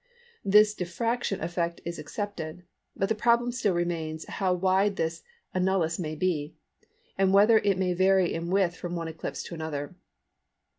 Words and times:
This 0.43 0.73
diffraction 0.73 1.43
effect 1.43 1.79
is 1.85 1.99
accepted; 1.99 2.63
but 2.95 3.07
the 3.07 3.13
problem 3.13 3.51
still 3.51 3.75
remains 3.75 4.25
how 4.25 4.51
wide 4.51 4.95
this 4.95 5.21
annulus 5.53 5.99
may 5.99 6.15
be, 6.15 6.55
and 7.19 7.31
whether 7.35 7.59
it 7.59 7.77
may 7.77 7.93
vary 7.93 8.33
in 8.33 8.49
width 8.49 8.75
from 8.75 8.95
one 8.95 9.07
eclipse 9.07 9.43
to 9.43 9.53
another. 9.53 9.95